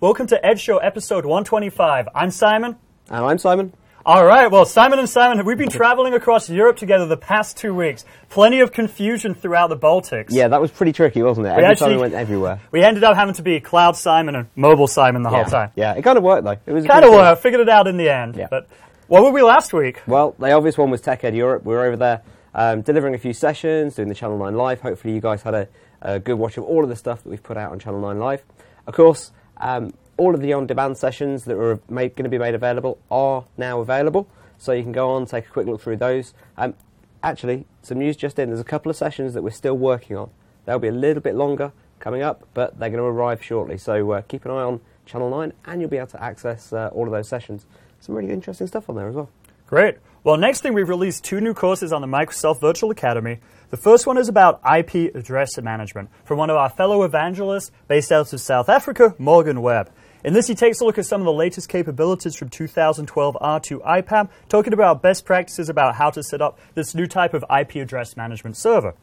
[0.00, 2.08] Welcome to Edge Show episode 125.
[2.14, 2.76] I'm Simon.
[3.10, 3.74] And I'm Simon.
[4.06, 7.74] All right, well, Simon and Simon, we've been traveling across Europe together the past two
[7.74, 8.04] weeks.
[8.30, 10.28] Plenty of confusion throughout the Baltics.
[10.30, 11.50] Yeah, that was pretty tricky, wasn't it?
[11.50, 12.60] Every actually- time we went everywhere.
[12.70, 15.72] We ended up having to be Cloud Simon and Mobile Simon the whole time.
[15.74, 16.56] Yeah, it kind of worked though.
[16.64, 17.42] It was Kind of worked.
[17.42, 18.36] Figured it out in the end.
[18.36, 18.46] Yeah.
[18.48, 18.68] But
[19.08, 20.00] what were we last week?
[20.06, 21.64] Well, the obvious one was TechEd Europe.
[21.64, 22.22] We were over there
[22.54, 24.80] um, delivering a few sessions, doing the Channel 9 Live.
[24.80, 25.68] Hopefully, you guys had a,
[26.00, 28.18] a good watch of all of the stuff that we've put out on Channel 9
[28.18, 28.42] Live.
[28.86, 31.56] Of course, um, all of the on demand sessions that
[31.88, 34.28] made, going to be made available are now available.
[34.58, 36.34] So you can go on, take a quick look through those.
[36.56, 36.74] Um,
[37.22, 40.30] actually, some news just in there's a couple of sessions that we're still working on.
[40.66, 43.78] They'll be a little bit longer coming up, but they're going to arrive shortly.
[43.78, 46.90] So uh, keep an eye on Channel 9 and you'll be able to access uh,
[46.92, 47.66] all of those sessions.
[48.00, 49.30] Some really interesting stuff on there as well.
[49.68, 49.98] Great.
[50.24, 53.40] Well, next thing, we've released two new courses on the Microsoft Virtual Academy.
[53.68, 58.10] The first one is about IP address management from one of our fellow evangelists based
[58.10, 59.90] out of South Africa, Morgan Webb.
[60.24, 63.84] In this, he takes a look at some of the latest capabilities from 2012 R2
[63.84, 67.76] IPAM, talking about best practices about how to set up this new type of IP
[67.76, 68.94] address management server.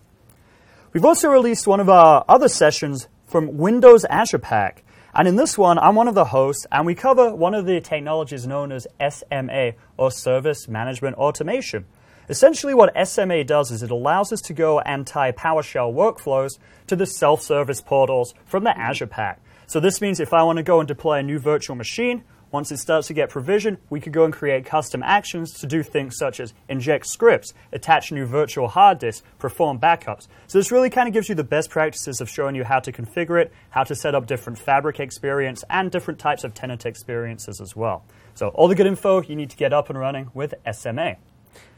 [0.94, 4.84] We've also released one of our other sessions from Windows Azure Pack.
[5.18, 7.80] And in this one, I'm one of the hosts, and we cover one of the
[7.80, 11.86] technologies known as SMA, or Service Management Automation.
[12.28, 16.58] Essentially, what SMA does is it allows us to go and tie PowerShell workflows
[16.88, 19.40] to the self service portals from the Azure Pack.
[19.68, 22.26] So, this means if I want to go and deploy a new virtual machine,
[22.56, 25.84] once it starts to get provisioned, we could go and create custom actions to do
[25.84, 30.30] things such as inject scripts, attach new virtual hard disks, perform backups.
[30.48, 32.94] So this really kind of gives you the best practices of showing you how to
[32.94, 37.60] configure it, how to set up different fabric experience, and different types of tenant experiences
[37.60, 38.06] as well.
[38.36, 41.18] So all the good info you need to get up and running with SMA.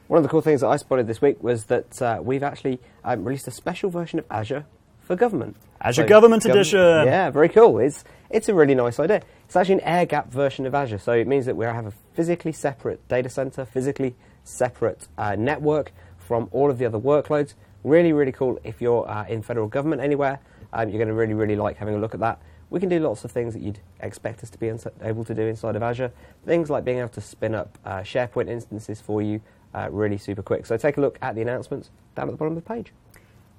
[0.05, 2.79] One of the cool things that I spotted this week was that uh, we've actually
[3.03, 4.67] um, released a special version of Azure
[5.01, 5.57] for government.
[5.81, 6.79] Azure Government Edition.
[6.79, 7.79] Yeah, very cool.
[7.79, 9.21] It's it's a really nice idea.
[9.47, 11.93] It's actually an air gap version of Azure, so it means that we have a
[12.13, 14.13] physically separate data center, physically
[14.43, 17.53] separate uh, network from all of the other workloads.
[17.85, 18.59] Really, really cool.
[18.65, 20.41] If you're uh, in federal government anywhere,
[20.73, 22.41] um, you're going to really, really like having a look at that.
[22.69, 24.69] We can do lots of things that you'd expect us to be
[25.01, 26.11] able to do inside of Azure.
[26.45, 29.39] Things like being able to spin up uh, SharePoint instances for you
[29.73, 30.65] uh, really super quick.
[30.65, 32.91] So take a look at the announcements down at the bottom of the page.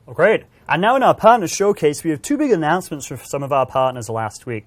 [0.04, 0.44] Well, great.
[0.68, 3.64] And now in our partner showcase, we have two big announcements from some of our
[3.64, 4.66] partners last week.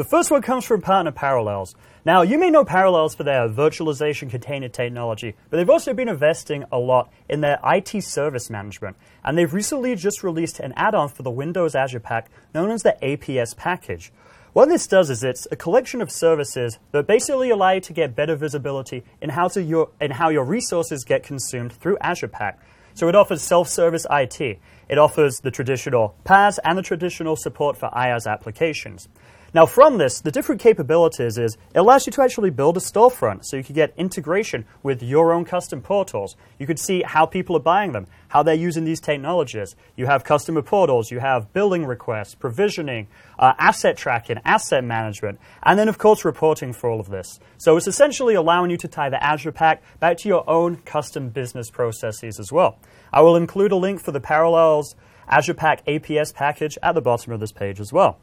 [0.00, 1.74] The first one comes from Partner Parallels.
[2.06, 6.64] Now, you may know Parallels for their virtualization container technology, but they've also been investing
[6.72, 8.96] a lot in their IT service management.
[9.22, 12.82] And they've recently just released an add on for the Windows Azure Pack known as
[12.82, 14.10] the APS package.
[14.54, 18.16] What this does is it's a collection of services that basically allow you to get
[18.16, 22.58] better visibility in how, to your, in how your resources get consumed through Azure Pack.
[22.94, 24.58] So it offers self-service IT.
[24.88, 29.08] It offers the traditional PaaS and the traditional support for IaaS applications.
[29.52, 33.44] Now, from this, the different capabilities is it allows you to actually build a storefront,
[33.44, 36.36] so you can get integration with your own custom portals.
[36.60, 39.74] You could see how people are buying them, how they're using these technologies.
[39.96, 43.08] You have customer portals, you have billing requests, provisioning,
[43.40, 47.40] uh, asset tracking, asset management, and then, of course, reporting for all of this.
[47.58, 51.28] So it's essentially allowing you to tie the Azure Pack back to your own custom
[51.28, 52.78] business processes as well.
[53.12, 54.94] I will include a link for the Parallels
[55.28, 58.20] Azure Pack APS package at the bottom of this page as well.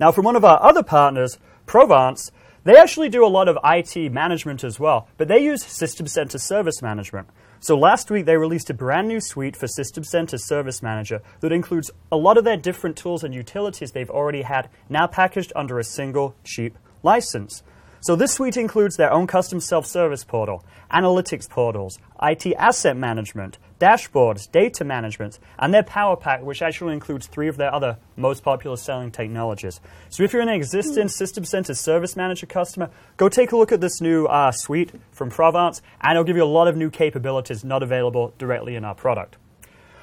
[0.00, 2.30] Now, from one of our other partners, Provance,
[2.64, 6.38] they actually do a lot of IT management as well, but they use System Center
[6.38, 7.28] Service Management.
[7.60, 11.52] So last week they released a brand new suite for System Center Service Manager that
[11.52, 15.78] includes a lot of their different tools and utilities they've already had now packaged under
[15.78, 17.62] a single cheap license.
[18.00, 24.50] So this suite includes their own custom self-service portal, analytics portals, IT asset management, dashboards,
[24.52, 28.76] data management, and their Power Pack, which actually includes three of their other most popular
[28.76, 29.80] selling technologies.
[30.10, 33.80] So if you're an existing System Center Service Manager customer, go take a look at
[33.80, 37.64] this new uh, suite from Provance, and it'll give you a lot of new capabilities
[37.64, 39.36] not available directly in our product.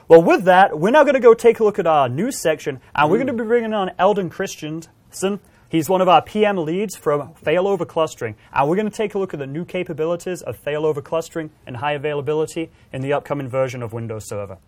[0.07, 2.79] Well, with that, we're now going to go take a look at our news section,
[2.95, 5.39] and we're going to be bringing on Elden Christensen.
[5.69, 9.19] He's one of our PM leads from failover clustering, and we're going to take a
[9.19, 13.83] look at the new capabilities of failover clustering and high availability in the upcoming version
[13.83, 14.59] of Windows Server.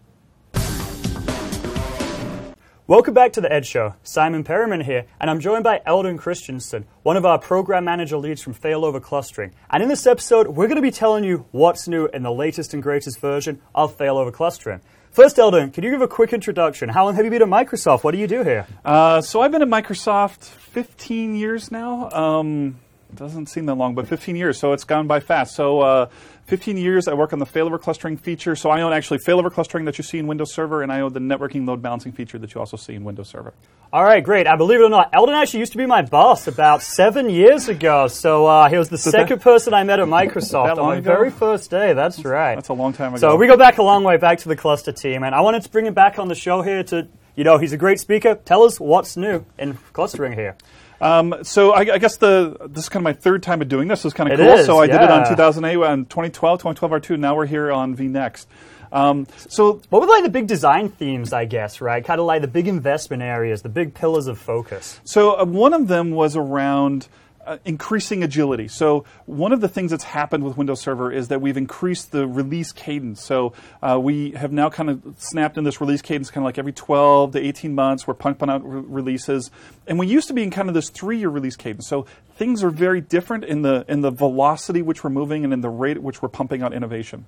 [2.86, 3.94] Welcome back to the Edge Show.
[4.04, 8.42] Symon Perriman here, and I'm joined by Elden Christensen, one of our program manager leads
[8.42, 9.54] from Failover Clustering.
[9.70, 12.74] And in this episode, we're going to be telling you what's new in the latest
[12.74, 14.82] and greatest version of Failover Clustering.
[15.12, 16.88] First, Elden, can you give a quick introduction?
[16.88, 18.04] How long have you been at Microsoft?
[18.04, 18.68] What do you do here?
[18.86, 22.12] Uh, so I've been at Microsoft 15 years now.
[22.12, 22.80] Um,
[23.16, 25.56] doesn't seem that long, but 15 years, so it's gone by fast.
[25.56, 26.10] So uh,
[26.50, 27.08] 15 years.
[27.08, 28.56] I work on the failover clustering feature.
[28.56, 31.14] So I own actually failover clustering that you see in Windows Server, and I own
[31.14, 33.54] the networking load balancing feature that you also see in Windows Server.
[33.94, 34.48] All right, great.
[34.48, 37.70] I believe it or not, Elden actually used to be my boss about seven years
[37.70, 38.08] ago.
[38.08, 41.70] So uh, he was the second person I met at Microsoft on my very first
[41.70, 41.94] day.
[41.94, 42.56] That's right.
[42.56, 43.20] That's a long time ago.
[43.20, 45.62] So we go back a long way back to the cluster team, and I wanted
[45.64, 48.34] to bring him back on the show here to, you know, he's a great speaker.
[48.34, 50.56] Tell us what's new in clustering here.
[51.02, 53.88] Um, so I, I guess the this is kind of my third time of doing
[53.88, 54.04] this.
[54.04, 54.56] It's kind of It cool.
[54.60, 57.20] is, so I did it on 2008, on 2012, 2012 R2.
[57.20, 58.46] Now we're here on vNext.
[58.92, 62.04] Um, so What were like the big design themes, I guess, right?
[62.04, 65.00] Kind of like the big investment areas, the big pillars of focus.
[65.04, 67.08] So uh, one of them was around
[67.50, 68.68] uh, increasing agility.
[68.68, 72.28] So one of the things that's happened with Windows Server is that we've increased the
[72.28, 73.24] release cadence.
[73.24, 76.60] So uh, we have now kind of snapped in this release cadence, kind of like
[76.60, 79.50] every 12 to 18 months, we're pumping out re- releases.
[79.88, 81.88] And we used to be in kind of this three-year release cadence.
[81.88, 82.06] So
[82.36, 85.70] things are very different in the in the velocity which we're moving and in the
[85.70, 87.26] rate at which we're pumping out innovation.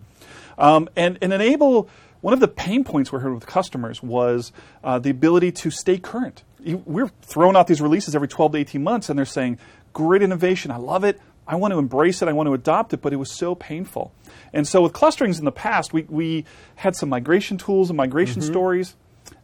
[0.59, 1.89] Um, and, and enable
[2.21, 4.51] one of the pain points we heard with customers was
[4.83, 6.43] uh, the ability to stay current.
[6.63, 9.57] We're throwing out these releases every 12 to 18 months, and they're saying,
[9.93, 11.19] Great innovation, I love it.
[11.47, 14.13] I want to embrace it, I want to adopt it, but it was so painful.
[14.53, 16.45] And so, with clusterings in the past, we, we
[16.75, 18.95] had some migration tools and migration stories.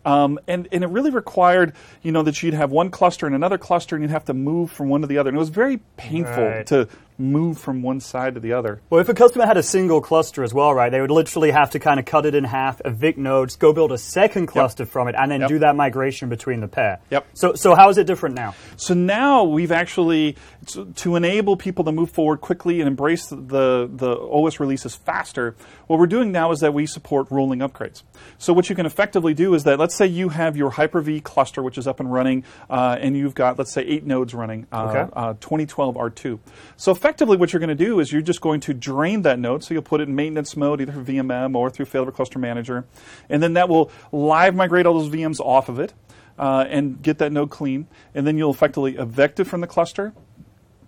[0.06, 3.58] Um, and, and it really required, you know, that you'd have one cluster and another
[3.58, 5.30] cluster, and you'd have to move from one to the other.
[5.30, 6.66] And it was very painful Right.
[6.68, 6.88] to
[7.20, 8.80] move from one side to the other.
[8.90, 11.72] Well, if a customer had a single cluster as well, right, they would literally have
[11.72, 15.08] to kind of cut it in half, evict nodes, go build a second cluster from
[15.08, 15.50] it, and then Yep.
[15.50, 17.00] do that migration between the pair.
[17.10, 17.26] Yep.
[17.34, 18.54] So, so how is it different now?
[18.76, 20.36] So now we've actually
[20.68, 25.56] to, to enable people to move forward quickly and embrace the the OS releases faster.
[25.88, 28.04] What we're doing now is that we support rolling upgrades.
[28.38, 31.64] So what you can effectively do is that let's say you have your Hyper-V cluster
[31.64, 34.84] which is up and running, uh, and you've got let's say eight nodes running, uh,
[34.90, 35.12] Okay.
[35.16, 36.40] uh, 2012 R2.
[36.76, 39.64] So effectively, what you're going to do is you're just going to drain that node.
[39.64, 42.86] So you'll put it in maintenance mode, either through VMM or through Failover Cluster Manager,
[43.30, 45.94] and then that will live migrate all those VMs off of it
[46.38, 47.88] uh, and get that node clean.
[48.14, 50.12] And then you'll effectively evict it from the cluster,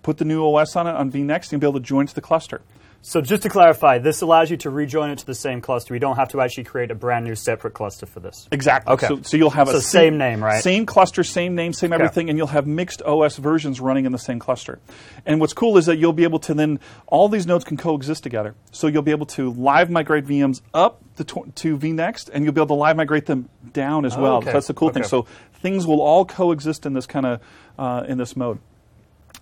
[0.03, 2.21] put the new OS on it on vNext, and be able to join to the
[2.21, 2.63] cluster.
[3.01, 5.93] So just to clarify, this allows you to rejoin it to the same cluster.
[5.93, 8.47] You don't have to actually create a brand new separate cluster for this.
[8.51, 8.93] Exactly.
[8.93, 9.07] Okay.
[9.07, 10.61] So, so you'll have So a same name, right?
[10.61, 12.03] Same cluster, same name, same Okay.
[12.03, 14.79] everything, and you'll have mixed OS versions running in the same cluster.
[15.25, 18.21] And what's cool is that you'll be able to then all these nodes can coexist
[18.21, 18.53] together.
[18.71, 22.53] So you'll be able to live migrate VMs up to, tw- to vNext, and you'll
[22.53, 24.37] be able to live migrate them down as well.
[24.37, 24.51] okay.
[24.51, 25.03] That's the cool thing.
[25.03, 25.25] So
[25.61, 27.41] things will all coexist in this kind of
[27.77, 28.59] uh, in this mode.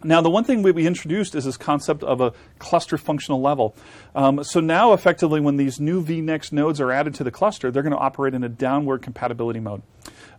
[0.03, 3.75] Now, the one thing we, introduced is this concept of a cluster functional level.
[4.13, 7.83] Um, so now, effectively, when these new vNext nodes are added to the cluster, they're
[7.83, 9.81] going to operate in a downward compatibility mode.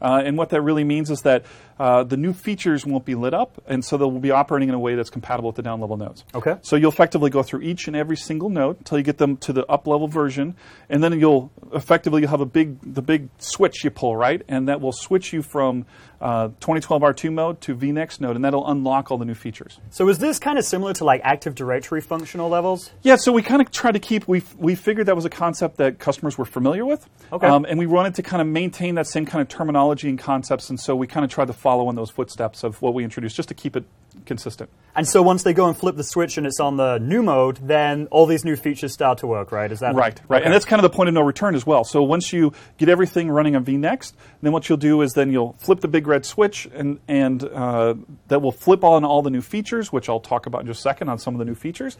[0.00, 1.44] Uh, and what that really means is that
[1.78, 4.74] uh, the new features won't be lit up, and so they will be operating in
[4.74, 6.24] a way that's compatible with the down level nodes.
[6.34, 6.56] Okay.
[6.62, 9.52] So you'll effectively go through each and every single node until you get them to
[9.52, 10.56] the up level version,
[10.88, 14.68] and then you'll effectively you'll have a big the big switch you pull right, and
[14.68, 15.86] that will switch you from
[16.20, 19.78] uh, 2012 R2 mode to vNext node, and that'll unlock all the new features.
[19.90, 22.90] So is this kind of similar to like Active Directory functional levels?
[23.02, 25.76] Yeah, so we kind of tried to keep we we figured that was a concept
[25.76, 27.46] that customers were familiar with, Okay.
[27.46, 30.70] um, and we wanted to kind of maintain that same kind of terminology and concepts,
[30.70, 33.36] and so we kind of tried to follow in those footsteps of what we introduced,
[33.36, 33.84] just to keep it
[34.24, 34.70] consistent.
[34.96, 37.58] And so once they go and flip the switch and it's on the new mode,
[37.62, 39.70] then all these new features start to work, right?
[39.70, 40.44] Is that Right, right, Okay.
[40.46, 41.84] and that's kind of the point of no return as well.
[41.84, 45.56] So once you get everything running on vNext, then what you'll do is then you'll
[45.58, 47.94] flip the big red switch, and and uh,
[48.28, 50.82] that will flip on all the new features, which I'll talk about in just a
[50.82, 51.98] second on some of the new features.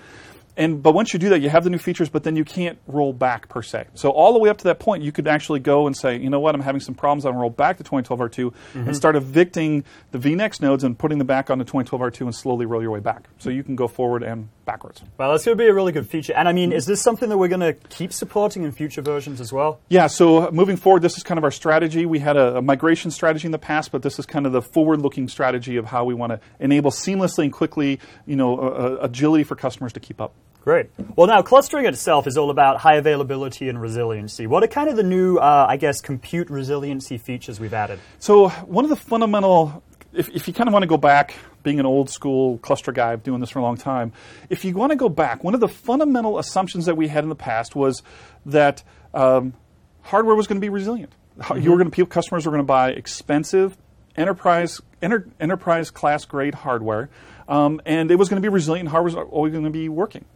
[0.59, 2.79] And but once you do that, you have the new features, but then you can't
[2.89, 3.87] roll back per se.
[3.95, 6.29] So all the way up to that point, you could actually go and say, you
[6.29, 7.25] know what, I'm having some problems.
[7.25, 8.55] I'm roll back to 2012 R2
[8.87, 12.67] and start evicting the vNext nodes and putting them back onto 2012 R2 and slowly
[12.67, 13.29] roll your way back.
[13.39, 15.03] So you can go forward and backwards.
[15.17, 16.35] Well, that's going to be a really good feature.
[16.35, 19.41] And I mean, is this something that we're going to keep supporting in future versions
[19.41, 19.81] as well?
[19.89, 22.05] Yeah, so uh, moving forward, this is kind of our strategy.
[22.05, 24.61] We had a, a migration strategy in the past, but this is kind of the
[24.61, 29.45] forward-looking strategy of how we want to enable seamlessly and quickly, you know, uh, agility
[29.45, 30.35] for customers to keep up.
[30.69, 30.91] Great.
[31.17, 34.47] Well, now clustering itself is all about high availability and resiliency.
[34.47, 37.99] What are kind of the new, uh, I guess, compute resiliency features we've added?
[38.19, 39.83] So one of the fundamental,
[40.13, 43.13] if, if you kind of want to go back, being an old school cluster guy,
[43.13, 44.13] I've doing this for a long time,
[44.51, 47.31] if you want to go back, one of the fundamental assumptions that we had in
[47.31, 48.03] the past was
[48.45, 48.83] that
[49.15, 49.55] um,
[50.03, 51.15] hardware was going to be resilient.
[51.41, 53.75] How- You were going to, customers were going to buy expensive
[54.17, 57.09] enterprise enter, enterprise class grade hardware,
[57.49, 58.91] um, and it was going to be resilient.
[58.91, 60.27] Hardware was always going to be working.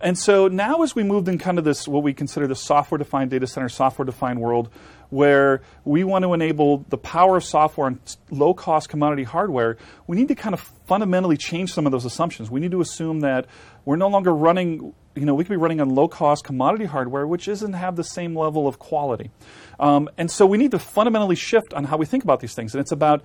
[0.00, 2.98] And so now, as we moved in kind of this, what we consider the software
[2.98, 4.68] defined data center, software defined world,
[5.10, 9.76] where we want to enable the power of software and low cost commodity hardware,
[10.06, 12.50] we need to kind of fundamentally change some of those assumptions.
[12.50, 13.46] We need to assume that
[13.84, 17.26] we're no longer running, you know, we could be running on low cost commodity hardware,
[17.26, 19.30] which doesn't have the same level of quality.
[19.78, 22.74] Um, and so we need to fundamentally shift on how we think about these things.
[22.74, 23.22] And it's about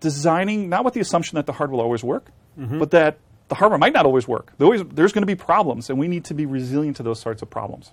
[0.00, 2.30] designing, not with the assumption that the hardware will always work,
[2.78, 3.18] but that
[3.52, 4.54] the hardware might not always work.
[4.56, 7.50] There's going to be problems, and we need to be resilient to those sorts of
[7.50, 7.92] problems.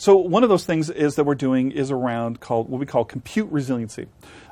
[0.00, 3.04] So one of those things is that we're doing is around called what we call
[3.04, 4.06] compute resiliency.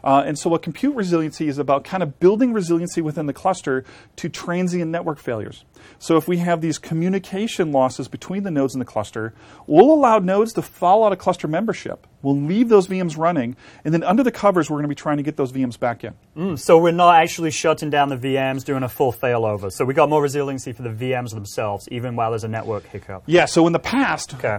[0.04, 3.82] Uh, and so what compute resiliency is about kind of building resiliency within the cluster
[4.16, 5.64] to transient network failures.
[5.98, 9.32] So if we have these communication losses between the nodes in the cluster,
[9.66, 12.06] we'll allow nodes to fall out of cluster membership.
[12.20, 15.16] We'll leave those VMs running, and then under the covers, we're going to be trying
[15.16, 16.12] to get those VMs back in.
[16.36, 19.72] Mm, so we're not actually shutting down the VMs, doing a full failover.
[19.72, 23.22] So we got more resiliency for the VMs themselves, even while there's a network hiccup.
[23.24, 24.58] Yeah, so in the past, Okay.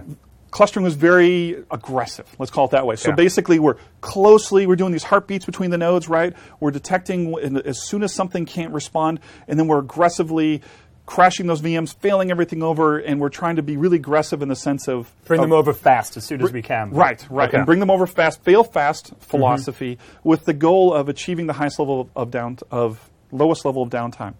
[0.50, 2.26] Clustering was very aggressive.
[2.38, 2.96] Let's call it that way.
[2.96, 3.14] So Yeah.
[3.16, 6.34] basically, we're closely we're doing these heartbeats between the nodes, right?
[6.58, 10.62] We're detecting as soon as something can't respond, and then we're aggressively
[11.06, 14.54] crashing those VMs, failing everything over, and we're trying to be really aggressive in the
[14.54, 16.90] sense of Bring of- them over fast as soon as we can.
[16.90, 17.56] Right, right, Okay.
[17.56, 20.28] and bring them over fast, fail fast philosophy mm-hmm.
[20.28, 24.34] with the goal of achieving the highest level of down of lowest level of downtime,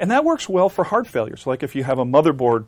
[0.00, 1.46] and that works well for hard failures.
[1.46, 2.64] Like if you have a motherboard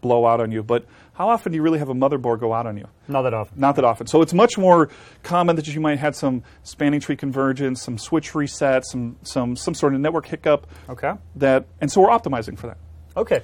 [0.00, 0.86] blow out on you, but
[1.18, 2.86] how often do you really have a motherboard go out on you?
[3.08, 3.58] Not that often.
[3.58, 4.06] Not that often.
[4.06, 4.88] So it's much more
[5.24, 9.74] common that you might have some spanning tree convergence, some switch reset, some some some
[9.74, 10.68] sort of network hiccup.
[10.88, 11.12] Okay.
[11.34, 12.78] That and so we're optimizing for that.
[13.16, 13.42] Okay.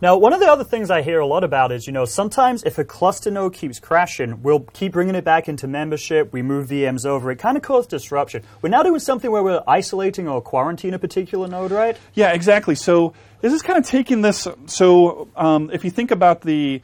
[0.00, 2.62] Now, one of the other things I hear a lot about is, you know, sometimes
[2.64, 6.34] if a cluster node keeps crashing, we'll keep bringing it back into membership.
[6.34, 7.30] We move VMs over.
[7.30, 8.42] It kind of causes disruption.
[8.60, 11.96] We're now doing something where we're isolating or quarantine a particular node, right?
[12.12, 12.74] Yeah, exactly.
[12.74, 14.46] So this is kind of taking this.
[14.66, 16.82] So um, if you think about the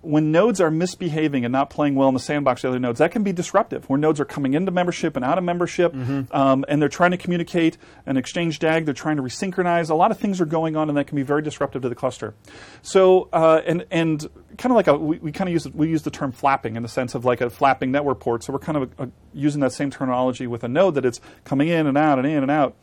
[0.00, 3.10] when nodes are misbehaving and not playing well in the sandbox the other nodes, that
[3.10, 3.88] can be disruptive.
[3.88, 5.92] Where nodes are coming into membership and out of membership,
[6.32, 7.76] um, and they're trying to communicate
[8.06, 9.90] and exchange DAG, they're trying to resynchronize.
[9.90, 11.94] A lot of things are going on, and that can be very disruptive to the
[11.94, 12.34] cluster.
[12.82, 14.26] So, uh, and and
[14.56, 16.82] kind of like a, we, we kind of use we use the term flapping in
[16.82, 18.44] the sense of like a flapping network port.
[18.44, 21.68] So we're kind of uh using that same terminology with a node that it's coming
[21.68, 22.74] in and out and in and out.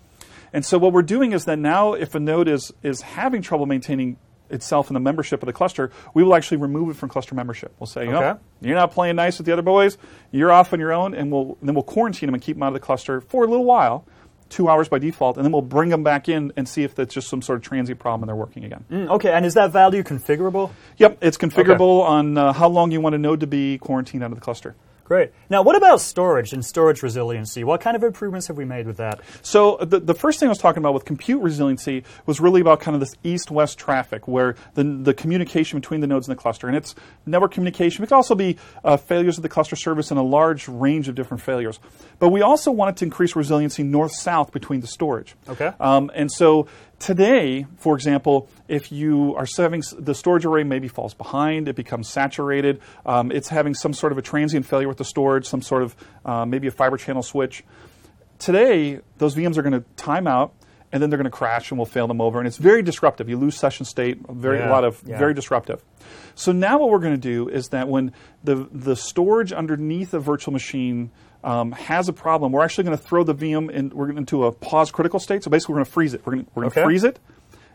[0.54, 3.66] And so what we're doing is that now if a node is, is having trouble
[3.66, 4.16] maintaining
[4.50, 7.74] itself in the membership of the cluster, we will actually remove it from cluster membership.
[7.80, 8.20] We'll say, "You know,
[8.62, 9.98] you're not playing nice with the other boys,
[10.32, 12.68] you're off on your own, and we'll then we'll quarantine them and keep them out
[12.68, 14.06] of the cluster for a little while,
[14.50, 17.14] two hours by default, and then we'll bring them back in and see if that's
[17.14, 18.86] just some sort of transient problem and they're working again.
[18.92, 20.72] Mm, okay, and is that value configurable?
[20.98, 24.32] Yep, it's configurable on uh, how long you want a node to be quarantined out
[24.32, 24.76] of the cluster.
[25.06, 25.32] Great.
[25.52, 27.64] Now, what about storage and storage resiliency?
[27.64, 29.22] What kind of improvements have we made with that?
[29.44, 32.80] So the, the first thing I was talking about with compute resiliency was really about
[32.80, 36.68] kind of this east-west traffic, where the, the communication between the nodes in the cluster,
[36.68, 36.96] and it's
[37.28, 38.04] network communication.
[38.04, 41.14] It could also be uh, failures of the cluster service and a large range of
[41.14, 41.80] different failures.
[42.18, 45.36] But we also wanted to increase resiliency north-south between the storage.
[45.48, 45.72] Okay.
[45.80, 46.68] Um, and so
[47.06, 52.10] today, for example, if you are serving the storage array maybe falls behind, it becomes
[52.10, 55.84] saturated, um, it's having some sort of a transient failure with the storage, some sort
[55.84, 55.96] of
[56.26, 57.64] uh, maybe a fiber channel switch.
[58.40, 60.54] Today, those VMs are going to time out.
[60.92, 63.28] And then they're going to crash, and we'll fail them over, and it's very disruptive.
[63.28, 65.18] You lose session state, very a lot of yeah.
[65.18, 65.84] very disruptive.
[66.36, 68.14] So now what we're going to do is that when
[68.46, 71.12] the the storage underneath a virtual machine
[71.46, 74.52] um, has a problem, we're actually going to throw the VM in, we're into a
[74.52, 75.44] pause critical state.
[75.44, 76.26] So basically, we're going to freeze it.
[76.26, 76.84] We're going to Okay.
[76.84, 77.20] freeze it,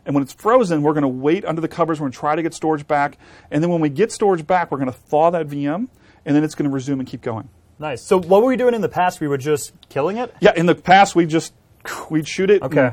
[0.05, 1.99] and when it's frozen, we're going to wait under the covers.
[1.99, 3.17] We're going to try to get storage back,
[3.49, 5.87] and then when we get storage back, we're going to thaw that VM,
[6.25, 7.49] and then it's going to resume and keep going.
[7.79, 8.03] Nice.
[8.03, 9.19] So, what were we doing in the past?
[9.21, 10.31] We were just killing it?
[10.39, 11.53] Yeah, in the past, we just
[12.11, 12.91] we'd shoot it, Okay.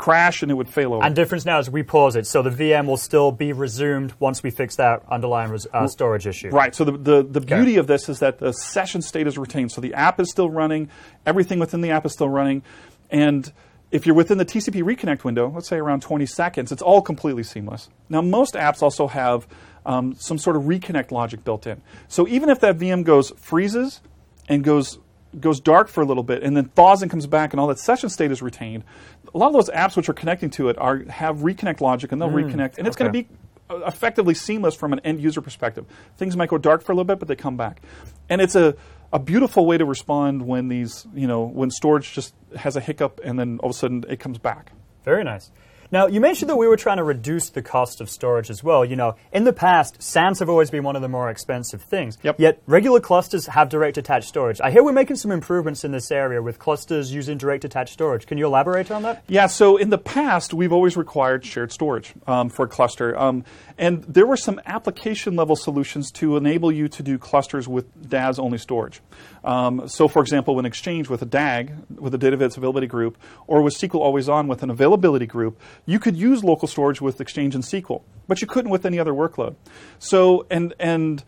[0.00, 1.04] Crash, and it would fail over.
[1.04, 4.42] And difference now is we pause it, so the VM will still be resumed once
[4.42, 6.48] we fix that underlying res- uh, storage issue.
[6.48, 6.74] Right.
[6.74, 9.72] So the, the, the beauty of this is that the session state is retained.
[9.72, 10.88] So the app is still running,
[11.26, 12.62] everything within the app is still running,
[13.10, 13.52] and
[13.90, 17.42] if you're within the TCP reconnect window, let's say around 20 seconds, it's all completely
[17.42, 17.90] seamless.
[18.08, 19.46] Now most apps also have
[19.84, 21.82] um, some sort of reconnect logic built in.
[22.08, 24.00] So even if that VM goes freezes
[24.48, 24.98] and goes
[25.38, 27.78] goes dark for a little bit and then thaws and comes back and all that
[27.78, 28.84] session state is retained,
[29.32, 32.20] a lot of those apps which are connecting to it are have reconnect logic and
[32.20, 33.28] they'll reconnect, and it's going to be
[33.68, 35.86] uh, effectively seamless from an end user perspective.
[36.16, 37.80] Things might go dark for a little bit, but they come back,
[38.28, 38.76] and it's a
[39.12, 43.20] a beautiful way to respond when these you know when storage just has a hiccup
[43.24, 44.72] and then all of a sudden it comes back.
[45.04, 45.50] Very nice.
[45.92, 48.84] Now, you mentioned that we were trying to reduce the cost of storage as well.
[48.84, 52.16] You know, in the past, SANs have always been one of the more expensive things.
[52.22, 52.38] Yep.
[52.38, 54.60] Yet, regular clusters have direct attached storage.
[54.60, 58.26] I hear we're making some improvements in this area with clusters using direct attached storage.
[58.26, 59.24] Can you elaborate on that?
[59.26, 63.18] Yeah, so in the past, we've always required shared storage um, for a cluster.
[63.18, 63.44] Um,
[63.76, 68.38] and there were some application level solutions to enable you to do clusters with DAS
[68.38, 69.00] only storage.
[69.42, 73.62] Um, so, for example, when Exchange with a DAG, with a database availability group, or
[73.62, 75.58] with SQL Always On with an availability group,
[75.90, 79.12] you could use local storage with Exchange and SQL, but you couldn't with any other
[79.12, 79.56] workload.
[79.98, 81.24] So, and, and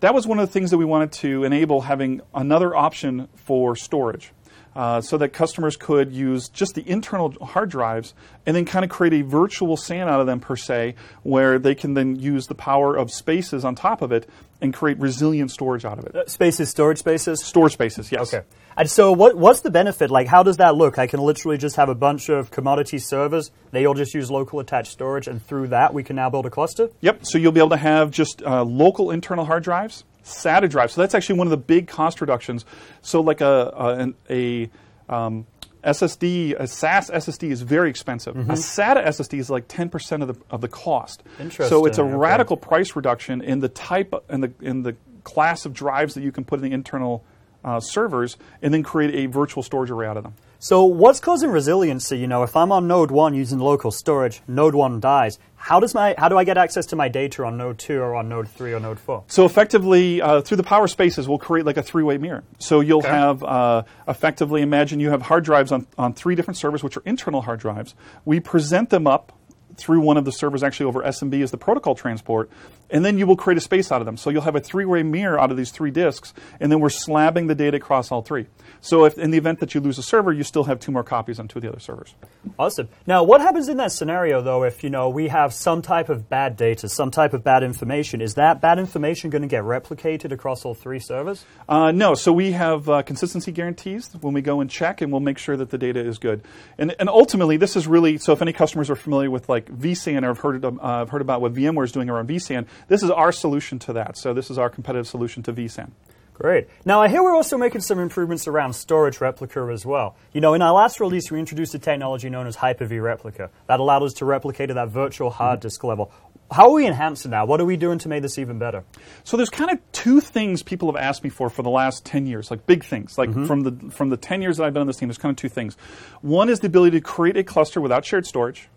[0.00, 3.74] that was one of the things that we wanted to enable having another option for
[3.74, 4.32] storage.
[4.76, 8.12] Uh, so that customers could use just the internal hard drives
[8.44, 11.74] and then kind of create a virtual SAN out of them per se, where they
[11.74, 14.28] can then use the power of spaces on top of it
[14.60, 16.28] and create resilient storage out of it.
[16.28, 17.42] Spaces, storage spaces?
[17.42, 18.34] Store spaces, yes.
[18.34, 18.46] Okay.
[18.78, 20.10] And so, what, what's the benefit?
[20.10, 20.98] Like, how does that look?
[20.98, 23.50] I can literally just have a bunch of commodity servers.
[23.70, 26.50] They all just use local attached storage, and through that, we can now build a
[26.50, 26.90] cluster?
[27.00, 27.24] Yep.
[27.24, 30.92] So you'll be able to have just uh, local internal hard drives, SATA drives.
[30.92, 32.66] So that's actually one of the big cost reductions.
[33.00, 34.68] So like a a,
[35.08, 35.46] a um,
[35.82, 38.34] SSD, a SAS SSD is very expensive.
[38.34, 38.50] Mm-hmm.
[38.50, 41.22] A SATA SSD is like 10% of the of the cost.
[41.38, 41.68] Interesting.
[41.68, 42.12] So it's a okay.
[42.12, 46.32] radical price reduction in the type in the in the class of drives that you
[46.32, 47.24] can put in the internal
[47.66, 50.34] uh, servers, and then create a virtual storage array out of them.
[50.58, 52.16] So, what's causing resiliency?
[52.18, 55.38] You know, if I'm on Node 1 using local storage, Node 1 dies.
[55.56, 58.14] How, does my, how do I get access to my data on Node 2 or
[58.14, 59.24] on Node 3 or Node 4?
[59.26, 62.42] So effectively, uh, through the power spaces, we'll create like a three-way mirror.
[62.58, 63.08] So you'll Okay.
[63.08, 67.02] have uh, effectively, imagine you have hard drives on, on three different servers, which are
[67.04, 67.94] internal hard drives.
[68.24, 69.32] We present them up
[69.76, 72.48] through one of the servers, actually over SMB as the protocol transport,
[72.90, 74.16] and then you will create a space out of them.
[74.16, 77.48] So you'll have a three-way mirror out of these three disks, and then we're slabbing
[77.48, 78.46] the data across all three.
[78.80, 81.04] So if in the event that you lose a server, you still have two more
[81.04, 82.14] copies on two of the other servers.
[82.58, 82.88] Awesome.
[83.06, 86.28] Now, what happens in that scenario, though, if you know we have some type of
[86.28, 88.20] bad data, some type of bad information?
[88.20, 91.44] Is that bad information going to get replicated across all three servers?
[91.68, 95.20] Uh, no, so we have uh, consistency guarantees when we go and check, and we'll
[95.20, 96.42] make sure that the data is good.
[96.78, 98.32] And, and ultimately, this is really so.
[98.32, 101.40] If any customers are familiar with like vSAN or have heard uh, have heard about
[101.40, 104.16] what VMware is doing around vSAN, this is our solution to that.
[104.16, 105.90] So this is our competitive solution to vSAN.
[106.36, 106.68] Great.
[106.84, 110.16] Now, I hear we're also making some improvements around storage replica as well.
[110.34, 113.80] You know, in our last release, we introduced a technology known as Hyper-V Replica that
[113.80, 115.62] allowed us to replicate at that virtual hard mm-hmm.
[115.62, 116.12] disk level.
[116.50, 117.48] How are we enhancing that?
[117.48, 118.84] What are we doing to make this even better?
[119.24, 122.26] So there's kind of two things people have asked me for for the last 10
[122.26, 123.16] years, like big things.
[123.16, 123.46] Like mm-hmm.
[123.46, 125.36] from the from the 10 years that I've been on this team, there's kind of
[125.36, 125.76] two things.
[126.20, 128.68] One is the ability to create a cluster without shared storage.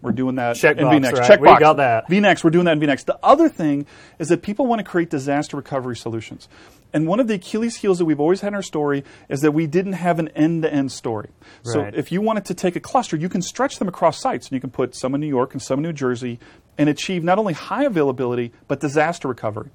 [0.00, 1.12] We're doing that Checkbox, in VNext.
[1.18, 1.40] right?
[1.40, 1.58] We Checkbox.
[1.60, 2.08] got that.
[2.08, 3.06] VNext, we're doing that in VNext.
[3.06, 3.84] The other thing
[4.20, 6.48] is that people want to create disaster recovery solutions.
[6.92, 9.52] And one of the Achilles heels that we've always had in our story is that
[9.52, 11.28] we didn't have an end-to-end story.
[11.64, 11.94] So Right.
[11.94, 14.60] if you wanted to take a cluster, you can stretch them across sites, and you
[14.60, 16.38] can put some in New York and some in New Jersey,
[16.78, 19.68] and achieve not only high availability but disaster recovery.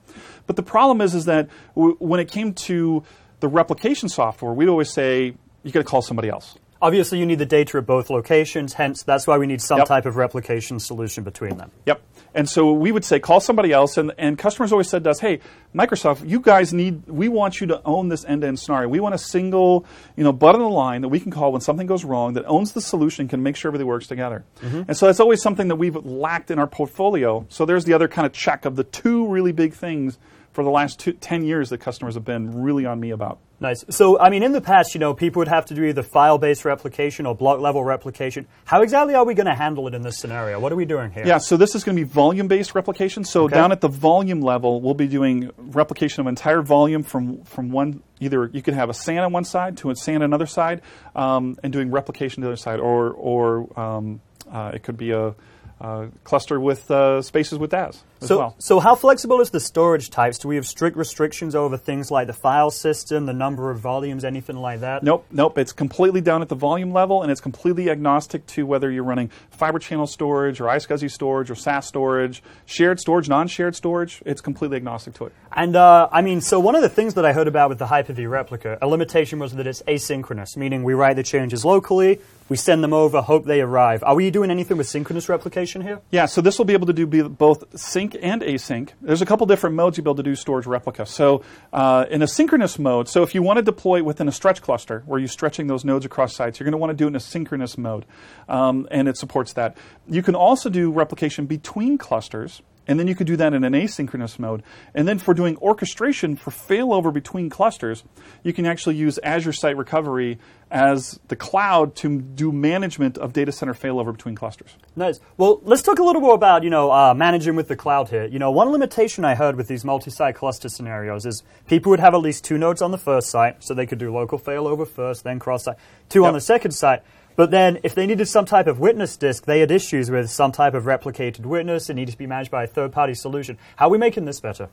[0.48, 3.04] But the problem is, is that w- when it came to
[3.42, 6.58] the replication software, we'd always say you got to call somebody else.
[6.84, 9.88] Obviously, you need the data at both locations, hence, that's why we need some Yep.
[9.88, 11.72] type of replication solution between them.
[11.86, 12.02] Yep.
[12.36, 13.96] And so we would say, call somebody else.
[13.98, 15.39] And, and customers always said to us, hey,
[15.74, 18.89] Microsoft, you guys need, we want you to own this end to end scenario.
[18.89, 19.86] We want a single,
[20.17, 22.43] you know, button on the line that we can call when something goes wrong that
[22.48, 24.43] owns the solution, can make sure everything works together.
[24.62, 24.82] Mm-hmm.
[24.89, 27.46] And so that's always something that we've lacked in our portfolio.
[27.48, 30.17] So there's the other kind of check of the two really big things
[30.52, 33.39] for the last two, 10 years that customers have been really on me about.
[33.63, 33.86] Nice.
[33.89, 36.65] So, I mean, in the past, you know, people would have to do either file-based
[36.65, 38.45] replication or block-level replication.
[38.65, 40.60] How exactly are we going to handle it in this scenario?
[40.60, 41.26] What are we doing here?
[41.26, 43.23] Yeah, so this is going to be volume-based replication.
[43.23, 43.56] So Okay.
[43.56, 48.04] down at the volume level, we'll be doing replication of entire volume from from one.
[48.19, 50.82] Either you could have a SAN on one side to a SAN on another side,
[51.15, 54.19] um, and doing replication to the other side, or or um,
[54.52, 55.36] uh, it could be a,
[55.82, 58.56] uh cluster with uh, spaces with DAS as So, well.
[58.60, 60.38] so how flexible is the storage types?
[60.40, 64.24] Do we have strict restrictions over things like the file system, the number of volumes,
[64.26, 65.04] anything like that?
[65.04, 65.58] Nope, nope.
[65.58, 69.30] It's completely down at the volume level, and it's completely agnostic to whether you're running
[69.52, 74.22] fiber channel storage or iSCSI storage or SAS storage, shared storage, non-shared storage.
[74.26, 75.34] It's completely agnostic to it.
[75.56, 77.86] And uh, I mean, so one of the things that I heard about with the
[77.88, 82.58] Hyper-V replica, a limitation was that it's asynchronous, meaning we write the changes locally, we
[82.58, 84.04] send them over, hope they arrive.
[84.04, 86.02] Are we doing anything with synchronous replication here?
[86.12, 88.89] Yeah, so this will be able to do both sync and async.
[89.02, 91.06] There's a couple different modes you'll be able to do storage replica.
[91.06, 94.32] So uh, in a synchronous mode, so if you want to deploy it within a
[94.32, 97.06] stretch cluster where you're stretching those nodes across sites, you're going to want to do
[97.06, 98.06] it in a synchronous mode,
[98.47, 99.78] um, and it supports that.
[100.08, 102.62] You can also do replication between clusters.
[102.88, 104.63] And then you could do that in an asynchronous mode.
[104.93, 108.04] And then for doing orchestration for failover between clusters,
[108.43, 113.52] you can actually use Azure Site Recovery as the cloud to do management of data
[113.52, 114.76] center failover between clusters.
[114.96, 115.19] Nice.
[115.38, 118.26] Well, let's talk a little more about you know uh, managing with the cloud here.
[118.26, 122.15] You know, one limitation I heard with these multi-site cluster scenarios is people would have
[122.15, 125.24] at least two nodes on the first site, so they could do local failover first,
[125.24, 125.78] then cross-site.
[126.10, 127.04] Two on the second site.
[127.36, 130.52] But then, if they needed some type of witness disk, they had issues with some
[130.52, 131.89] type of replicated witness.
[131.89, 133.58] It needed to be managed by a third-party solution.
[133.76, 134.69] How are we making this better?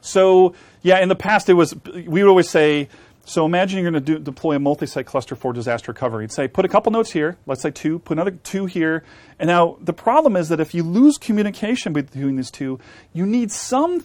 [0.00, 2.88] So yeah, in the past it was we would always say.
[3.24, 6.24] So imagine you're going to do, deploy a multi-site cluster for disaster recovery.
[6.24, 9.04] You'd say put a couple nodes here, let's say two, put another two here.
[9.38, 12.80] And now the problem is that if you lose communication between these two,
[13.12, 14.04] you need some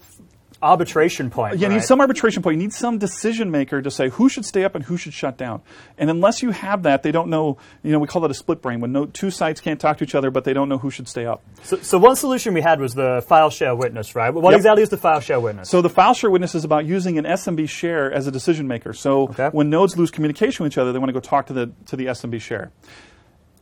[0.61, 1.59] Arbitration point.
[1.59, 2.55] you need some arbitration point.
[2.57, 5.37] You need some decision maker to say who should stay up and who should shut
[5.37, 5.61] down.
[5.97, 7.57] And unless you have that, they don't know.
[7.83, 10.03] You know, we call that a split brain when no, two sites can't talk to
[10.03, 11.43] each other, but they don't know who should stay up.
[11.63, 14.31] So, so one solution we had was the file share witness, right?
[14.33, 14.57] What Yep.
[14.57, 15.69] exactly is the file share witness?
[15.69, 18.93] So the file share witness is about using an SMB share as a decision maker.
[18.93, 19.49] So Okay.
[19.51, 21.95] when nodes lose communication with each other, they want to go talk to the to
[21.95, 22.71] the SMB share.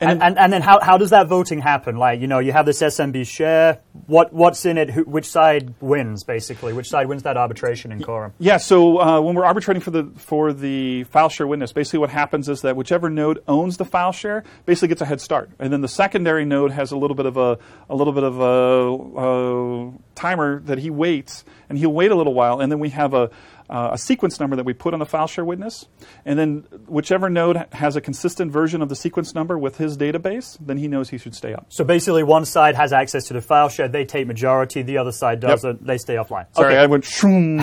[0.01, 1.95] And, and, and then how, how does that voting happen?
[1.95, 3.79] Like, you know, you have this SMB share.
[4.07, 4.89] What, what's in it?
[4.89, 6.73] Who, which side wins, basically?
[6.73, 8.33] Which side wins that arbitration in quorum?
[8.37, 12.09] Yeah, so uh, when we're arbitrating for the for the file share witness, basically what
[12.09, 15.71] happens is that whichever node owns the file share basically gets a head start, and
[15.71, 17.57] then the secondary node has a little bit of a
[17.89, 22.33] a little bit of a, a timer that he waits, and he'll wait a little
[22.33, 23.29] while, and then we have a
[23.69, 25.85] uh, a sequence number that we put on the file share witness,
[26.25, 30.57] and then whichever node has a consistent version of the sequence number with his database,
[30.59, 31.65] then he knows he should stay up.
[31.69, 33.87] So basically, one side has access to the file share.
[33.87, 34.81] They take majority.
[34.81, 35.85] The other side doesn't.
[35.85, 36.45] They stay offline.
[36.55, 36.77] Sorry, Okay.
[36.81, 37.55] I went shroom.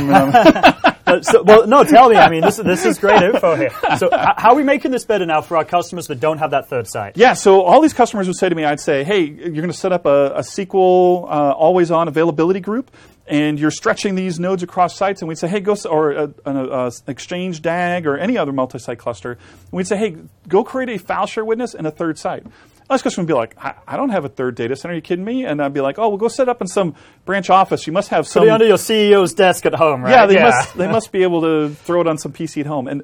[1.18, 2.16] Uh, so, well, no, tell me.
[2.16, 3.70] I mean, this, is- this is great info here.
[3.98, 6.50] So h- how are we making this better now for our customers that don't have
[6.52, 7.16] that third site?
[7.16, 9.72] Yeah, so all these customers would say to me, I'd say, hey, you're going to
[9.72, 12.90] set up a, a SQL uh, always on availability group,
[13.26, 16.64] and you're stretching these nodes across sites, and we'd say, hey, go, or an a,
[16.86, 19.38] a Exchange DAG or any other multi site cluster, and
[19.72, 20.16] we'd say, hey,
[20.48, 22.44] go create a file share witness and a third site.
[22.92, 24.92] This customer would be like, I, I don't have a third data center.
[24.92, 25.44] Are you kidding me?
[25.44, 27.86] And I'd be like, oh, well, go set up in some branch office.
[27.86, 28.42] You must have some.
[28.42, 30.10] Put it under your CEO's desk at home, right?
[30.10, 32.88] Yeah, they must they must be able to throw it on some PC at home,
[32.88, 33.02] and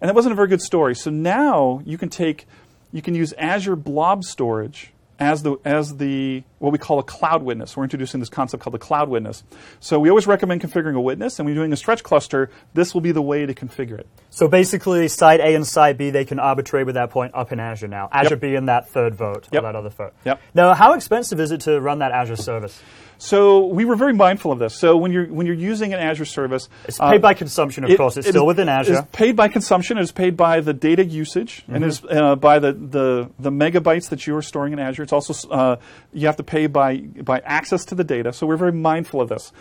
[0.00, 0.94] and that wasn't a very good story.
[0.94, 2.46] So now you can take
[2.92, 7.42] you can use Azure Blob Storage as the as the what we call a cloud
[7.42, 7.76] witness.
[7.76, 9.44] We're introducing this concept called the cloud witness.
[9.80, 12.94] So we always recommend configuring a witness, and when you're doing a stretch cluster, this
[12.94, 14.06] will be the way to configure it.
[14.30, 17.60] So basically, side A and side B, they can arbitrate with that point up in
[17.60, 18.08] Azure now.
[18.12, 18.40] Azure Yep.
[18.40, 19.62] being that third vote Yep.
[19.62, 20.12] or that other vote.
[20.24, 20.40] Yep.
[20.54, 22.80] Now, how expensive is it to run that Azure service?
[23.18, 24.74] So we were very mindful of this.
[24.74, 27.90] So when you're when you're using an Azure service, It's uh, paid by consumption, of
[27.90, 28.16] It- course.
[28.16, 28.98] It's it still is- within Azure.
[28.98, 29.98] It's paid by consumption.
[29.98, 34.26] It's paid by the data usage, and it's uh, by the, the the megabytes that
[34.26, 35.02] you are storing in Azure.
[35.02, 35.76] It's also uh,
[36.12, 38.32] you have to pay by by access to the data.
[38.32, 39.52] So we're very mindful of this.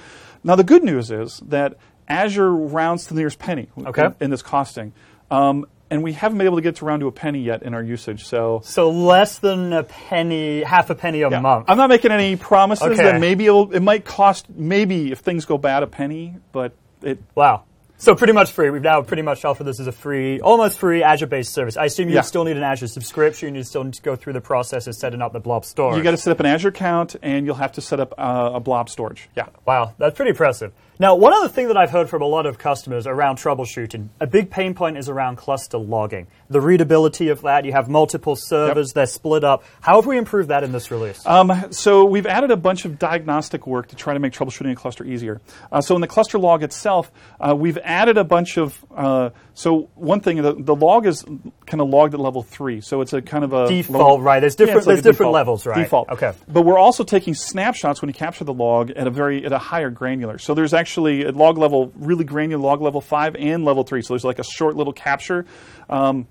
[0.43, 1.75] Now the good news is that
[2.07, 4.05] Azure rounds to the nearest penny Okay.
[4.05, 4.93] in, in this costing,
[5.31, 7.73] um, and we haven't been able to get to around to a penny yet in
[7.73, 8.25] our usage.
[8.25, 8.61] So.
[8.63, 11.39] so less than a penny, half a penny a yeah.
[11.39, 11.65] month.
[11.69, 13.03] I'm not making any promises Okay.
[13.03, 17.19] that maybe it'll, it might cost maybe if things go bad a penny, but it
[17.33, 17.63] Wow.
[17.97, 18.69] So pretty much free.
[18.71, 21.77] We've now pretty much offered this as a free, almost free Azure-based service.
[21.77, 22.21] I assume you Yeah.
[22.21, 23.55] still need an Azure subscription.
[23.55, 25.95] You still need to go through the process of setting up the blob storage.
[25.97, 28.51] You got to set up an Azure account, and you'll have to set up uh,
[28.55, 29.29] a blob storage.
[29.37, 29.47] Yeah.
[29.65, 30.73] Wow, that's pretty impressive.
[30.97, 34.27] Now, one other thing that I've heard from a lot of customers around troubleshooting, a
[34.27, 36.27] big pain point is around cluster logging.
[36.49, 39.63] The readability of that, you have multiple servers, they're split up.
[39.81, 41.25] How have we improved that in this release?
[41.25, 44.75] Um, so we've added a bunch of diagnostic work to try to make troubleshooting a
[44.75, 45.41] cluster easier.
[45.69, 48.83] Uh, so in the cluster log itself, uh, we've added a bunch of.
[48.95, 51.23] Uh, so one thing, the, the log is
[51.65, 52.79] kind of logged at level three.
[52.79, 54.39] So it's a kind of a Default, right.
[54.39, 55.33] There's different- it's like there's different default.
[55.33, 55.83] levels, right.
[55.83, 56.09] Default.
[56.09, 56.31] Okay.
[56.47, 59.57] But we're also taking snapshots when you capture the log at a very at a
[59.57, 60.37] higher granular.
[60.37, 64.01] So there's actually at log level really granular log level five and level three.
[64.01, 65.45] So there's like a short little capture.
[65.89, 66.27] Um,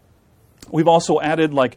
[0.70, 1.76] we've also added like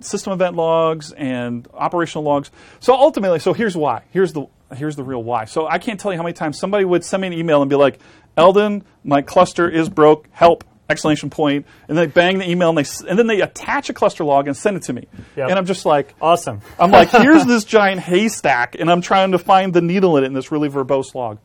[0.00, 2.50] system event logs and operational logs.
[2.80, 4.02] So ultimately, so here's why.
[4.10, 5.46] Here's the here's the real why.
[5.46, 7.70] So I can't tell you how many times somebody would send me an email and
[7.70, 7.98] be like,
[8.36, 10.28] "Elden, my cluster is broke.
[10.30, 13.92] Help!" Exclamation point, and they bang the email and they and then they attach a
[13.92, 15.06] cluster log and send it to me.
[15.36, 15.50] Yep.
[15.50, 16.62] And I'm just like, awesome.
[16.78, 20.28] I'm like, here's this giant haystack, and I'm trying to find the needle in it
[20.28, 21.40] in this really verbose log.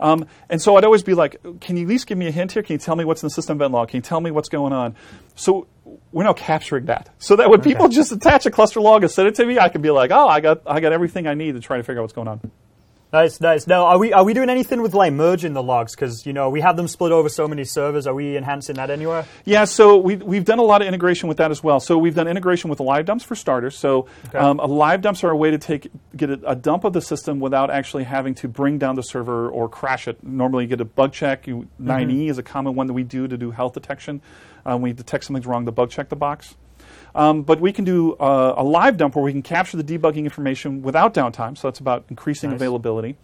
[0.00, 2.52] Um, and so I'd always be like, can you at least give me a hint
[2.52, 2.62] here?
[2.62, 3.88] Can you tell me what's in the system event log?
[3.88, 4.94] Can you tell me what's going on?
[5.34, 5.66] So
[6.12, 9.28] we're now capturing that, so that when people just attach a cluster log and send
[9.28, 11.52] it to me, I can be like, oh, I got, I got everything I need
[11.52, 12.50] to try to figure out what's going on.
[13.10, 13.66] Nice, nice.
[13.66, 15.94] Now, are we are we doing anything with like merging the logs?
[15.94, 18.06] Because you know we have them split over so many servers.
[18.06, 19.24] Are we enhancing that anywhere?
[19.46, 21.80] Yeah, so we've, we've done a lot of integration with that as well.
[21.80, 23.78] So we've done integration with live dumps for starters.
[23.78, 26.92] So um, a live dumps are a way to take get a, a dump of
[26.92, 30.22] the system without actually having to bring down the server or crash it.
[30.22, 31.46] Normally, you get a bug check.
[31.46, 34.20] You, 9E is a common one that we do to do health detection.
[34.66, 36.56] Um, we detect something's wrong, the bug check the box.
[37.14, 40.24] Um, but we can do uh, a live dump where we can capture the debugging
[40.24, 41.56] information without downtime.
[41.56, 42.58] So that's about increasing Nice.
[42.58, 43.16] availability.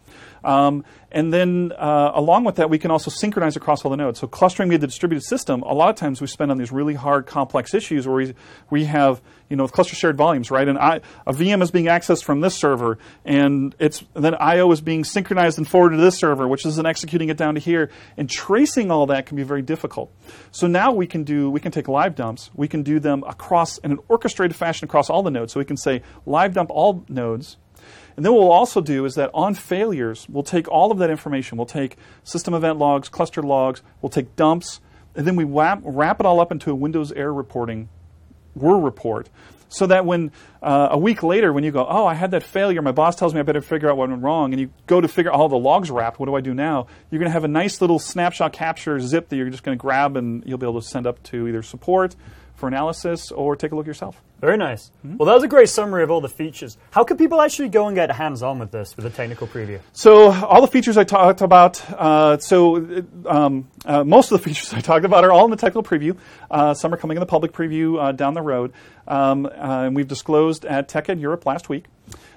[0.42, 4.18] Um, and then uh, along with that, we can also synchronize across all the nodes.
[4.18, 6.94] So clustering via the distributed system, a lot of times we spend on these really
[6.94, 8.34] hard, complex issues where we,
[8.68, 10.66] we have, you know, cluster shared volumes, right?
[10.66, 14.72] And I, a VM is being accessed from this server, and it's and then I/O
[14.72, 17.60] is being synchronized and forwarded to this server, which is then executing it down to
[17.60, 17.90] here.
[18.16, 20.12] And tracing all that can be very difficult.
[20.50, 23.78] So now we can do, we can take live dumps, we can do them across
[23.78, 25.52] in an orchestrated fashion across all the nodes.
[25.52, 27.56] So we can say live dump all nodes.
[28.16, 31.10] And then what we'll also do is that on failures, we'll take all of that
[31.10, 31.58] information.
[31.58, 34.80] We'll take system event logs, cluster logs, we'll take dumps,
[35.14, 37.88] and then we wrap, wrap it all up into a Windows error reporting
[38.54, 39.28] WER report.
[39.68, 40.30] So that when
[40.62, 43.34] uh, a week later, when you go, oh, I had that failure, my boss tells
[43.34, 45.48] me I better figure out what went wrong, and you go to figure out all
[45.48, 46.86] the logs wrapped, what do I do now?
[47.10, 49.80] You're going to have a nice little snapshot capture zip that you're just going to
[49.80, 52.14] grab and you'll be able to send up to either support
[52.54, 54.22] for analysis or take a look yourself.
[54.40, 54.90] Very nice.
[54.98, 55.16] Mm-hmm.
[55.16, 56.76] Well, that was a great summary of all the features.
[56.90, 59.80] How can people actually go and get hands on with this with a technical preview?
[59.92, 64.72] So all the features I talked about, uh, so um, uh, most of the features
[64.74, 66.16] I talked about are all in the technical preview.
[66.50, 68.72] Uh, some are coming in the public preview uh, down the road,
[69.08, 71.86] um, uh, and we've disclosed at TechEd Europe last week.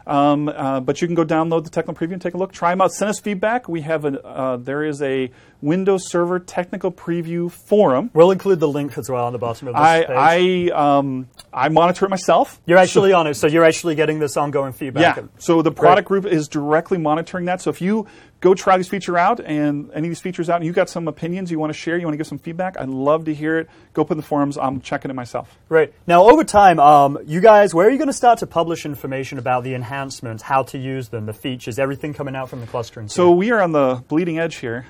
[0.07, 2.53] Um, uh, but you can go download the technical preview and take a look.
[2.53, 2.93] Try them out.
[2.93, 3.67] Send us feedback.
[3.67, 5.29] We have a uh, there is a
[5.61, 8.09] Windows Server technical preview forum.
[8.13, 10.71] We'll include the link as well on the bottom of this I page.
[10.73, 12.61] I um, I monitor it myself.
[12.65, 15.17] you're actually on it, so you're actually getting this ongoing feedback.
[15.17, 15.23] Yeah.
[15.39, 17.61] So the product group is directly monitoring that.
[17.61, 18.07] So if you
[18.39, 21.07] go try this feature out and any of these features out, and you've got some
[21.07, 23.57] opinions you want to share, you want to give some feedback, I'd love to hear
[23.59, 23.69] it.
[23.93, 24.57] Go put in the forums.
[24.57, 25.57] I'm checking it myself.
[25.69, 25.93] Right.
[26.05, 29.37] Now, over time, um, you guys, where are you going to start to publish information
[29.39, 33.07] about the enhancements, how to use them, the features, everything coming out from the clustering?
[33.09, 34.85] So we are on the bleeding edge here.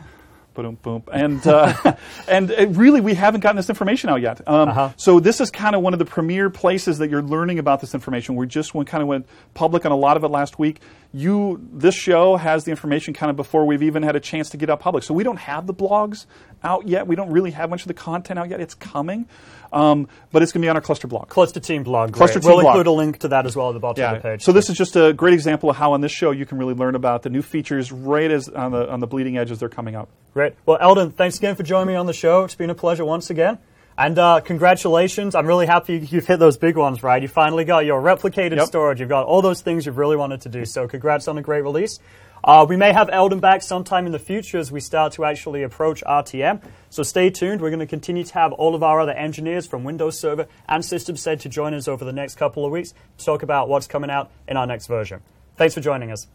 [0.53, 1.95] Boom, boom, and uh,
[2.27, 4.41] and it really we haven't gotten this information out yet.
[4.47, 4.89] Um, Uh-huh.
[4.97, 7.93] So this is kind of one of the premier places that you're learning about this
[7.93, 8.35] information.
[8.35, 10.81] We just went kind of went public on a lot of it last week.
[11.13, 14.57] You this show has the information kind of before we've even had a chance to
[14.57, 15.03] get out public.
[15.03, 16.25] So we don't have the blogs
[16.63, 17.07] out yet.
[17.07, 18.59] We don't really have much of the content out yet.
[18.59, 19.27] It's coming,
[19.71, 21.29] um, but it's going to be on our cluster blog.
[21.29, 22.11] Cluster Team blog.
[22.13, 22.39] Cluster.
[22.39, 22.75] Team We'll blog.
[22.75, 24.43] include a link to that as well at the bottom of the page.
[24.43, 26.73] So this is just a great example of how on this show you can really
[26.73, 29.69] learn about the new features right as on the on the bleeding edge as they're
[29.69, 30.09] coming out.
[30.33, 30.53] Great.
[30.65, 32.43] Well, Elden, thanks again for joining me on the show.
[32.43, 33.57] It's been a pleasure once again.
[33.97, 35.33] And uh, congratulations.
[35.33, 37.19] I'm really happy you've hit those big ones, right?
[37.21, 38.67] You finally got your replicated Yep.
[38.67, 38.99] storage.
[38.99, 40.65] You've got all those things you've really wanted to do.
[40.65, 41.97] So congrats on a great release.
[42.43, 45.63] Uh, we may have Elden back sometime in the future as we start to actually
[45.63, 46.61] approach RTM.
[46.91, 47.59] So stay tuned.
[47.59, 50.85] We're going to continue to have all of our other engineers from Windows Server and
[50.85, 54.11] System Center join us over the next couple of weeks to talk about what's coming
[54.11, 55.21] out in our next version.
[55.55, 56.27] Thanks for joining us.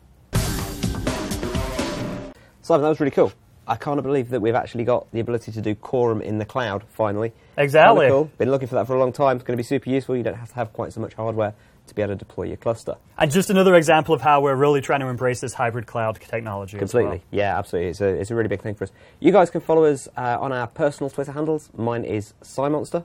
[2.62, 3.33] Simon, that was really cool.
[3.66, 6.85] I can't believe that we've actually got the ability to do quorum in the cloud
[6.90, 7.33] finally.
[7.57, 8.09] Exactly.
[8.09, 8.25] Cool.
[8.38, 9.37] Been looking for that for a long time.
[9.37, 10.16] It's going to be super useful.
[10.16, 11.55] You don't have to have quite so much hardware
[11.87, 12.96] to be able to deploy your cluster.
[13.18, 16.79] And just another example of how we're really trying to embrace this hybrid cloud technology.
[16.79, 17.03] as well.
[17.05, 17.27] Completely.
[17.31, 17.90] Yeah, absolutely.
[17.90, 18.92] It's a, it's a really big thing for us.
[19.20, 21.70] You guys can follow us uh, on our personal Twitter handles.
[21.77, 23.05] Mine is SciMonster.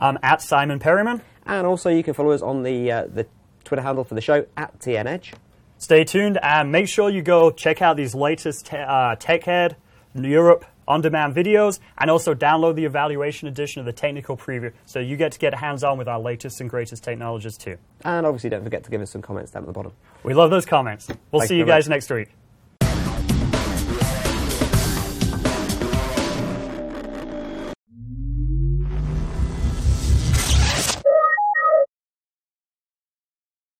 [0.00, 1.22] I'm at Symon Perriman.
[1.46, 3.26] And also you can follow us on the, uh, the
[3.64, 5.34] Twitter handle for the show, at TNEdge.
[5.78, 9.76] Stay tuned and make sure you go check out these latest te- uh, TechEd
[10.24, 15.16] Europe on-demand videos and also download the evaluation edition of the technical preview so you
[15.16, 17.76] get to get hands-on with our latest and greatest technologies too.
[18.04, 19.92] And obviously don't forget to give us some comments down at the bottom.
[20.22, 21.08] We love those comments.
[21.30, 21.96] We'll see you you guys much.
[21.96, 22.30] next week.